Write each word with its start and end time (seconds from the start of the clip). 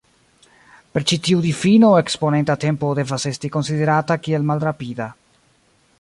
Per 0.95 1.03
ĉi 1.11 1.17
tiu 1.27 1.43
difino, 1.43 1.91
eksponenta 2.05 2.57
tempo 2.65 2.91
devas 3.01 3.29
esti 3.33 3.53
konsiderata 3.57 4.19
kiel 4.25 4.49
malrapida. 4.53 5.13